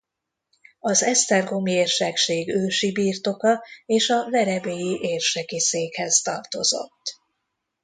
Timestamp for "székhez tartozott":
5.59-7.19